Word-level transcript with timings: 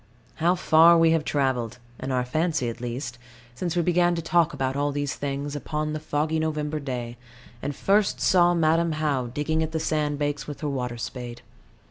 How 0.37 0.55
far 0.55 0.97
we 0.97 1.11
have 1.11 1.23
travelled 1.23 1.77
in 1.99 2.11
our 2.11 2.25
fancy 2.25 2.67
at 2.69 2.81
least 2.81 3.19
since 3.53 3.75
we 3.75 3.83
began 3.83 4.15
to 4.15 4.21
talk 4.23 4.51
about 4.51 4.75
all 4.75 4.91
these 4.91 5.13
things, 5.13 5.55
upon 5.55 5.93
the 5.93 5.99
foggy 5.99 6.39
November 6.39 6.79
day, 6.79 7.17
and 7.61 7.75
first 7.75 8.19
saw 8.19 8.55
Madam 8.55 8.93
How 8.93 9.27
digging 9.27 9.61
at 9.61 9.73
the 9.73 9.79
sand 9.79 10.17
banks 10.17 10.47
with 10.47 10.61
her 10.61 10.69
water 10.69 10.97
spade. 10.97 11.43